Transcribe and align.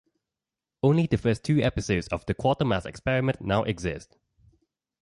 Only 0.81 1.05
the 1.05 1.19
first 1.19 1.43
two 1.43 1.61
episodes 1.61 2.07
of 2.07 2.25
"The 2.25 2.33
Quatermass 2.33 2.87
Experiment" 2.87 3.39
now 3.39 3.61
exist. 3.61 4.17